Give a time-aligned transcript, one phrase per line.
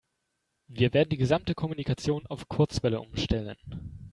[0.65, 3.59] Wir werden die gesamte Kommunikation auf Kurzwelle umstellen.